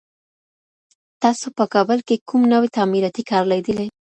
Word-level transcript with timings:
تاسو 1.21 1.47
په 1.57 1.63
کابل 1.73 1.99
کي 2.07 2.15
کوم 2.29 2.41
نوی 2.53 2.69
تعمیراتي 2.77 3.23
کار 3.31 3.43
لیدلی؟ 3.51 3.87